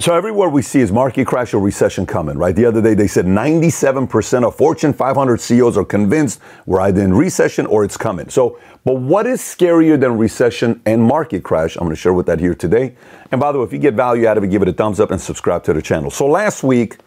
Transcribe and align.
So 0.00 0.14
everywhere 0.14 0.48
we 0.48 0.62
see 0.62 0.78
is 0.78 0.92
market 0.92 1.26
crash 1.26 1.52
or 1.52 1.58
recession 1.58 2.06
coming, 2.06 2.38
right? 2.38 2.54
The 2.54 2.64
other 2.66 2.80
day 2.80 2.94
they 2.94 3.08
said 3.08 3.26
97% 3.26 4.46
of 4.46 4.54
Fortune 4.54 4.92
500 4.92 5.40
CEOs 5.40 5.76
are 5.76 5.84
convinced 5.84 6.40
we're 6.66 6.80
either 6.82 7.02
in 7.02 7.12
recession 7.12 7.66
or 7.66 7.84
it's 7.84 7.96
coming. 7.96 8.28
So, 8.28 8.60
but 8.84 8.94
what 8.94 9.26
is 9.26 9.40
scarier 9.40 9.98
than 9.98 10.16
recession 10.16 10.80
and 10.86 11.02
market 11.02 11.42
crash? 11.42 11.74
I'm 11.74 11.82
going 11.82 11.96
to 11.96 12.00
share 12.00 12.12
with 12.12 12.26
that 12.26 12.38
here 12.38 12.54
today. 12.54 12.94
And 13.32 13.40
by 13.40 13.50
the 13.50 13.58
way, 13.58 13.64
if 13.64 13.72
you 13.72 13.80
get 13.80 13.94
value 13.94 14.28
out 14.28 14.38
of 14.38 14.44
it, 14.44 14.50
give 14.50 14.62
it 14.62 14.68
a 14.68 14.72
thumbs 14.72 15.00
up 15.00 15.10
and 15.10 15.20
subscribe 15.20 15.64
to 15.64 15.72
the 15.72 15.82
channel. 15.82 16.12
So 16.12 16.28
last 16.28 16.62
week, 16.62 16.98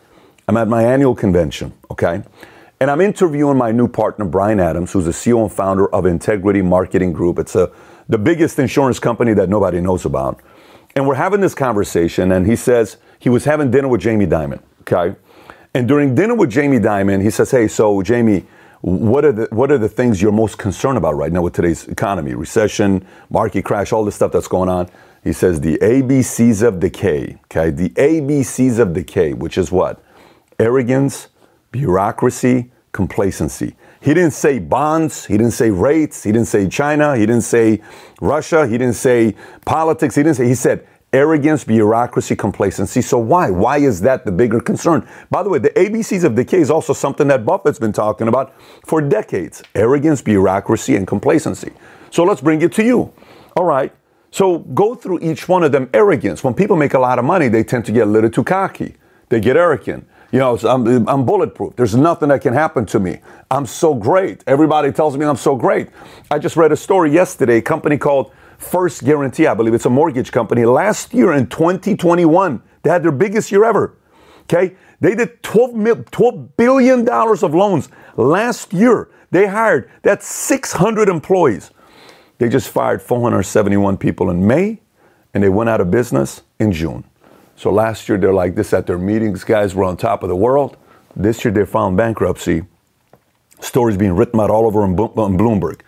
I'm 0.49 0.57
at 0.57 0.67
my 0.67 0.83
annual 0.83 1.15
convention, 1.15 1.71
okay? 1.91 2.23
And 2.81 2.91
I'm 2.91 2.99
interviewing 2.99 3.57
my 3.57 3.71
new 3.71 3.87
partner, 3.87 4.25
Bryan 4.25 4.59
Adams, 4.59 4.91
who's 4.91 5.05
the 5.05 5.11
CEO 5.11 5.41
and 5.41 5.51
founder 5.51 5.87
of 5.95 6.05
Integrity 6.05 6.61
Marketing 6.61 7.13
Group. 7.13 7.39
It's 7.39 7.55
a, 7.55 7.71
the 8.09 8.17
biggest 8.17 8.59
insurance 8.59 8.99
company 8.99 9.33
that 9.35 9.47
nobody 9.47 9.79
knows 9.79 10.03
about. 10.03 10.41
And 10.95 11.07
we're 11.07 11.15
having 11.15 11.41
this 11.41 11.55
conversation, 11.55 12.31
and 12.31 12.45
he 12.45 12.55
says 12.55 12.97
he 13.19 13.29
was 13.29 13.45
having 13.45 13.71
dinner 13.71 13.87
with 13.87 14.01
Jamie 14.01 14.27
Dimon, 14.27 14.61
okay? 14.81 15.15
And 15.73 15.87
during 15.87 16.15
dinner 16.15 16.35
with 16.35 16.49
Jamie 16.49 16.79
Dimon, 16.79 17.21
he 17.21 17.29
says, 17.29 17.51
Hey, 17.51 17.67
so 17.67 18.01
Jamie, 18.01 18.45
what 18.81 19.23
are 19.23 19.31
the 19.31 19.47
what 19.51 19.71
are 19.71 19.77
the 19.77 19.87
things 19.87 20.21
you're 20.21 20.31
most 20.31 20.57
concerned 20.57 20.97
about 20.97 21.15
right 21.15 21.31
now 21.31 21.43
with 21.43 21.53
today's 21.53 21.87
economy? 21.87 22.33
Recession, 22.33 23.05
market 23.29 23.63
crash, 23.63 23.93
all 23.93 24.03
the 24.03 24.11
stuff 24.11 24.31
that's 24.31 24.47
going 24.47 24.69
on. 24.69 24.89
He 25.23 25.33
says 25.33 25.61
the 25.61 25.77
ABCs 25.77 26.63
of 26.67 26.79
decay, 26.79 27.37
okay? 27.45 27.69
The 27.69 27.89
ABCs 27.91 28.79
of 28.79 28.93
decay, 28.93 29.33
which 29.33 29.57
is 29.57 29.71
what? 29.71 30.03
Arrogance, 30.59 31.27
bureaucracy, 31.71 32.71
complacency. 32.91 33.75
He 34.01 34.15
didn't 34.15 34.33
say 34.33 34.57
bonds. 34.57 35.25
He 35.25 35.37
didn't 35.37 35.53
say 35.53 35.69
rates. 35.69 36.23
He 36.23 36.31
didn't 36.31 36.47
say 36.47 36.67
China. 36.67 37.15
He 37.15 37.25
didn't 37.25 37.43
say 37.43 37.81
Russia. 38.19 38.67
He 38.67 38.77
didn't 38.77 38.95
say 38.95 39.35
politics. 39.63 40.15
He 40.15 40.23
didn't 40.23 40.37
say, 40.37 40.47
he 40.47 40.55
said 40.55 40.87
arrogance, 41.13 41.63
bureaucracy, 41.63 42.35
complacency. 42.35 43.01
So 43.01 43.19
why? 43.19 43.51
Why 43.51 43.77
is 43.77 44.01
that 44.01 44.25
the 44.25 44.31
bigger 44.31 44.59
concern? 44.59 45.07
By 45.29 45.43
the 45.43 45.49
way, 45.49 45.59
the 45.59 45.69
ABCs 45.71 46.23
of 46.23 46.35
decay 46.35 46.61
is 46.61 46.71
also 46.71 46.93
something 46.93 47.27
that 47.27 47.45
Buffett's 47.45 47.79
been 47.79 47.93
talking 47.93 48.27
about 48.27 48.53
for 48.85 49.01
decades. 49.01 49.61
Arrogance, 49.75 50.21
bureaucracy, 50.21 50.95
and 50.95 51.05
complacency. 51.05 51.71
So 52.09 52.23
let's 52.23 52.41
bring 52.41 52.61
it 52.61 52.71
to 52.73 52.83
you. 52.83 53.13
All 53.55 53.65
right. 53.65 53.93
So 54.31 54.59
go 54.59 54.95
through 54.95 55.19
each 55.21 55.47
one 55.47 55.63
of 55.63 55.71
them. 55.73 55.89
Arrogance. 55.93 56.43
When 56.43 56.53
people 56.53 56.75
make 56.75 56.93
a 56.93 56.99
lot 56.99 57.19
of 57.19 57.25
money, 57.25 57.49
they 57.49 57.63
tend 57.63 57.85
to 57.85 57.91
get 57.91 58.07
a 58.07 58.09
little 58.09 58.29
too 58.29 58.43
cocky. 58.43 58.95
They 59.29 59.39
get 59.39 59.57
arrogant. 59.57 60.07
You 60.31 60.39
know, 60.39 60.57
I'm, 60.57 61.07
I'm 61.09 61.25
bulletproof. 61.25 61.75
There's 61.75 61.95
nothing 61.95 62.29
that 62.29 62.41
can 62.41 62.53
happen 62.53 62.85
to 62.87 62.99
me. 62.99 63.19
I'm 63.49 63.65
so 63.65 63.93
great. 63.93 64.43
Everybody 64.47 64.91
tells 64.91 65.17
me 65.17 65.25
I'm 65.25 65.35
so 65.35 65.55
great. 65.55 65.89
I 66.29 66.39
just 66.39 66.55
read 66.55 66.71
a 66.71 66.77
story 66.77 67.11
yesterday, 67.11 67.57
a 67.57 67.61
company 67.61 67.97
called 67.97 68.31
First 68.57 69.03
Guaranty, 69.03 69.47
I 69.47 69.53
believe 69.55 69.73
it's 69.73 69.87
a 69.87 69.89
mortgage 69.89 70.31
company. 70.31 70.65
Last 70.65 71.13
year 71.13 71.33
in 71.33 71.47
2021, 71.47 72.61
they 72.83 72.89
had 72.89 73.03
their 73.03 73.11
biggest 73.11 73.51
year 73.51 73.65
ever. 73.65 73.97
Okay? 74.43 74.75
They 74.99 75.15
did 75.15 75.41
12, 75.43 75.73
mil, 75.73 75.95
$12 75.95 76.49
billion 76.57 77.09
of 77.09 77.55
loans 77.55 77.89
last 78.15 78.71
year. 78.71 79.09
They 79.31 79.47
hired, 79.47 79.89
that's 80.03 80.27
600 80.27 81.09
employees. 81.09 81.71
They 82.37 82.49
just 82.49 82.69
fired 82.69 83.01
471 83.01 83.97
people 83.97 84.29
in 84.29 84.45
May, 84.45 84.79
and 85.33 85.43
they 85.43 85.49
went 85.49 85.69
out 85.69 85.81
of 85.81 85.89
business 85.89 86.43
in 86.59 86.71
June. 86.71 87.03
So 87.61 87.71
last 87.71 88.09
year 88.09 88.17
they're 88.17 88.33
like 88.33 88.55
this 88.55 88.73
at 88.73 88.87
their 88.87 88.97
meetings, 88.97 89.43
guys, 89.43 89.75
we're 89.75 89.83
on 89.83 89.95
top 89.95 90.23
of 90.23 90.29
the 90.29 90.35
world. 90.35 90.77
This 91.15 91.45
year 91.45 91.53
they 91.53 91.63
found 91.63 91.95
bankruptcy. 91.95 92.63
Stories 93.59 93.97
being 93.97 94.13
written 94.13 94.39
about 94.39 94.49
all 94.49 94.65
over 94.65 94.81
on 94.81 94.95
Bloomberg. 94.95 95.81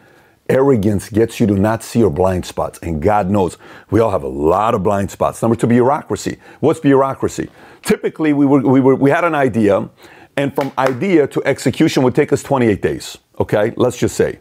Arrogance 0.47 1.09
gets 1.09 1.39
you 1.39 1.47
to 1.47 1.55
not 1.55 1.81
see 1.81 1.97
your 1.97 2.11
blind 2.11 2.45
spots. 2.45 2.77
And 2.83 3.01
God 3.01 3.27
knows 3.27 3.57
we 3.89 3.99
all 3.99 4.11
have 4.11 4.21
a 4.21 4.27
lot 4.27 4.75
of 4.75 4.83
blind 4.83 5.09
spots. 5.09 5.41
Number 5.41 5.55
two, 5.55 5.65
bureaucracy. 5.65 6.37
What's 6.59 6.79
bureaucracy? 6.79 7.49
Typically, 7.81 8.33
we, 8.33 8.45
were, 8.45 8.61
we, 8.61 8.79
were, 8.79 8.93
we 8.93 9.09
had 9.09 9.23
an 9.23 9.33
idea, 9.33 9.89
and 10.37 10.53
from 10.53 10.71
idea 10.77 11.25
to 11.25 11.43
execution 11.43 12.03
would 12.03 12.13
take 12.13 12.31
us 12.31 12.43
28 12.43 12.83
days. 12.83 13.17
Okay, 13.39 13.73
let's 13.77 13.97
just 13.97 14.15
say. 14.15 14.37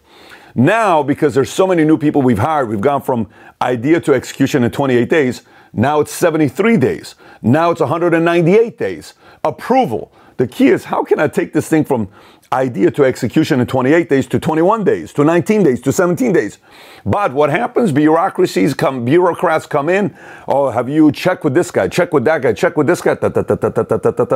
Now, 0.55 1.03
because 1.03 1.35
there's 1.35 1.51
so 1.51 1.67
many 1.67 1.85
new 1.85 1.97
people 1.97 2.23
we've 2.23 2.39
hired, 2.39 2.69
we've 2.69 2.81
gone 2.81 3.03
from 3.03 3.29
idea 3.61 4.01
to 4.01 4.15
execution 4.15 4.65
in 4.65 4.71
28 4.71 5.09
days. 5.09 5.43
Now 5.73 6.01
it's 6.01 6.13
73 6.13 6.77
days. 6.77 7.15
Now 7.41 7.71
it's 7.71 7.81
198 7.81 8.79
days. 8.79 9.15
Approval. 9.45 10.13
The 10.37 10.47
key 10.47 10.69
is 10.69 10.85
how 10.85 11.05
can 11.05 11.19
I 11.19 11.29
take 11.29 11.53
this 11.53 11.69
thing 11.69 11.85
from 11.85 12.09
idea 12.53 12.91
to 12.91 13.05
execution 13.05 13.61
in 13.61 13.67
28 13.67 14.09
days 14.09 14.27
to 14.27 14.39
21 14.39 14.85
days 14.85 15.13
to 15.15 15.25
19 15.25 15.63
days 15.63 15.81
to 15.81 15.93
17 15.93 16.33
days. 16.33 16.59
But 17.05 17.33
what 17.33 17.51
happens? 17.51 17.93
Bureaucracies 17.93 18.75
come, 18.75 19.05
bureaucrats 19.05 19.67
come 19.67 19.89
in. 19.89 20.17
Oh, 20.47 20.71
have 20.71 20.89
you 20.89 21.11
checked 21.11 21.45
with 21.45 21.55
this 21.55 21.71
guy? 21.71 21.89
Check 21.89 22.13
with 22.13 22.25
that 22.25 22.43
guy? 22.43 22.53
Check 22.53 22.77
with 22.77 22.87
this 22.87 23.01
guy? 23.01 23.17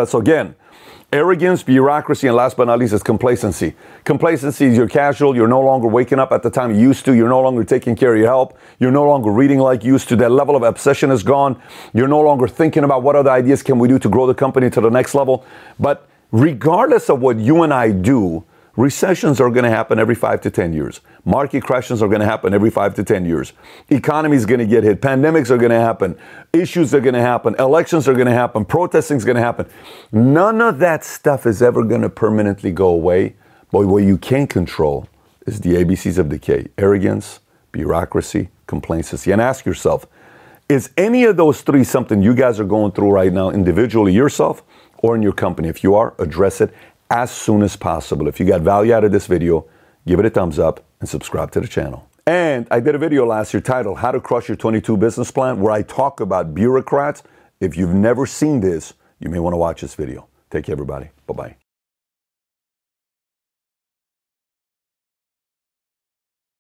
So 0.05 0.19
again, 0.19 0.55
Arrogance, 1.13 1.63
bureaucracy, 1.63 2.27
and 2.27 2.37
last 2.37 2.57
but 2.57 2.65
not 2.67 2.81
least 2.81 2.93
is 2.93 3.01
complacency. 3.01 3.77
Complacency 4.03 4.65
is 4.67 4.77
you're 4.77 4.89
casual, 4.89 5.37
you're 5.37 5.47
no 5.47 5.61
longer 5.61 5.87
waking 5.87 6.19
up 6.19 6.33
at 6.33 6.43
the 6.43 6.51
time 6.51 6.75
you 6.75 6.81
used 6.81 7.05
to, 7.05 7.15
you're 7.15 7.29
no 7.29 7.41
longer 7.41 7.63
taking 7.63 7.95
care 7.95 8.13
of 8.13 8.19
your 8.19 8.27
health, 8.27 8.55
you're 8.81 8.91
no 8.91 9.05
longer 9.05 9.31
reading 9.31 9.61
like 9.61 9.85
you 9.85 9.93
used 9.93 10.09
to, 10.09 10.17
that 10.17 10.33
level 10.33 10.57
of 10.57 10.65
obsession 10.65 11.13
is 11.13 11.23
gone, 11.23 11.63
you're 11.95 12.09
no 12.09 12.21
longer 12.21 12.49
thinking 12.49 12.83
about 12.83 13.05
what 13.05 13.15
other 13.15 13.31
ideas 13.31 13.63
can 13.63 13.79
we 13.79 13.87
do 13.87 14.01
to 14.01 14.09
grow 14.09 14.27
the 14.27 14.35
company 14.35 14.69
to 14.69 14.81
the 14.81 14.91
next 14.91 15.15
level. 15.15 15.45
But 15.79 16.09
regardless 16.31 17.09
of 17.11 17.21
what 17.21 17.39
you 17.39 17.63
and 17.63 17.73
I 17.73 17.91
do, 17.91 18.45
Recessions 18.77 19.41
are 19.41 19.49
going 19.49 19.65
to 19.65 19.71
happen 19.71 19.99
every 19.99 20.15
five 20.15 20.43
to 20.43 20.51
10 20.51 20.75
years. 20.75 21.01
Market 21.25 21.63
crashes 21.63 22.03
are 22.03 22.09
going 22.09 22.21
to 22.21 22.27
happen 22.27 22.53
every 22.53 22.69
five 22.69 22.95
to 22.97 23.05
10 23.05 23.25
years. 23.25 23.55
Economy 23.89 24.37
is 24.37 24.45
going 24.45 24.61
to 24.61 24.67
get 24.67 24.85
hit. 24.85 25.01
Pandemics 25.01 25.49
are 25.49 25.57
going 25.57 25.71
to 25.71 25.81
happen. 25.81 26.17
Issues 26.53 26.93
are 26.95 27.01
going 27.01 27.15
to 27.15 27.21
happen. 27.21 27.57
Elections 27.59 28.07
are 28.07 28.13
going 28.13 28.27
to 28.27 28.35
happen. 28.35 28.67
Protesting 28.67 29.17
is 29.17 29.25
going 29.25 29.37
to 29.37 29.43
happen. 29.43 29.67
None 30.13 30.61
of 30.61 30.79
that 30.81 31.05
stuff 31.05 31.47
is 31.47 31.63
ever 31.63 31.85
going 31.85 32.03
to 32.03 32.11
permanently 32.11 32.71
go 32.71 32.89
away. 32.89 33.35
But 33.73 33.87
what 33.87 34.05
you 34.05 34.19
can 34.19 34.47
control 34.47 35.09
is 35.47 35.61
the 35.61 35.71
ABCs 35.77 36.19
of 36.19 36.29
decay 36.29 36.69
arrogance, 36.77 37.41
bureaucracy, 37.73 38.51
complacency. 38.67 39.33
And 39.33 39.41
ask 39.41 39.65
yourself 39.65 40.07
is 40.69 40.91
any 40.97 41.25
of 41.25 41.37
those 41.37 41.63
three 41.63 41.85
something 41.85 42.23
you 42.23 42.35
guys 42.35 42.59
are 42.61 42.65
going 42.65 42.93
through 42.93 43.11
right 43.11 43.33
now 43.33 43.51
individually 43.51 44.13
yourself 44.13 44.65
or 44.99 45.15
in 45.15 45.23
your 45.23 45.33
company? 45.33 45.69
If 45.69 45.83
you 45.83 45.95
are, 45.95 46.15
address 46.19 46.61
it 46.61 46.73
as 47.11 47.31
soon 47.31 47.63
as 47.63 47.77
possible. 47.77 48.29
If 48.29 48.41
you 48.41 48.47
got 48.47 48.61
value 48.61 48.93
out 48.93 49.05
of 49.05 49.13
this 49.13 49.27
video, 49.27 49.67
give 50.07 50.19
it 50.19 50.27
a 50.27 50.31
thumbs 50.31 50.59
up 50.59 50.85
and 51.01 51.09
subscribe 51.09 51.51
to 51.53 51.61
the 51.61 51.69
channel. 51.69 52.09
And 52.27 52.67
I 52.71 52.81
did 52.81 52.95
a 52.95 52.99
video 52.99 53.25
last 53.25 53.55
year 53.55 53.61
titled 53.61 53.99
How 53.99 54.11
to 54.11 54.21
Crush 54.21 54.49
Your 54.49 54.57
22 54.57 54.97
Business 54.97 55.31
Plan, 55.31 55.61
where 55.61 55.73
I 55.73 55.83
talk 55.83 56.21
about 56.21 56.55
bureaucrats. 56.55 57.23
If 57.61 57.77
you've 57.77 57.95
never 57.95 58.27
seen 58.27 58.61
this, 58.61 58.95
you 59.21 59.31
may 59.31 59.39
want 59.39 59.55
to 59.55 59.59
watch 59.59 59.81
this 59.81 59.95
video. 59.95 60.27
Take 60.51 60.65
care, 60.65 60.73
everybody. 60.73 61.11
Bye 61.27 61.35
bye. 61.35 61.66